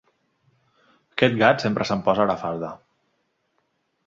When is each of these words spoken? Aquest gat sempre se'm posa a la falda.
Aquest 1.17 1.37
gat 1.41 1.61
sempre 1.67 1.87
se'm 1.91 2.01
posa 2.09 2.25
a 2.25 2.27
la 2.33 2.37
falda. 2.45 2.73